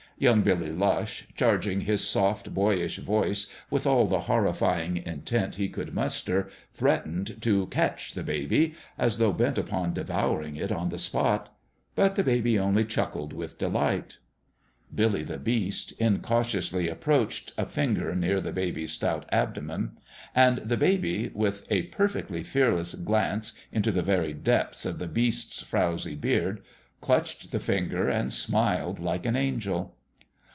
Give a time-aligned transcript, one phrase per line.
[0.17, 5.95] Young Billy Lush, charging his soft, boyish voice with all the horrifying intent he could
[5.95, 11.49] muster, threatened to" catch" the baby, as though bent upon devouring it on the spot;
[11.95, 14.19] but the baby only chuckled with delight.
[14.93, 19.97] Billy the Beast incautiously approached a finger near the baby's stout abdomen;
[20.35, 21.91] and the baby with The MAKING of a MAN 103 a
[22.37, 26.61] perfectly fearless glance into the very depths of the Beast's frowzy beard
[27.01, 29.97] clutched the finger and smiled like an angel.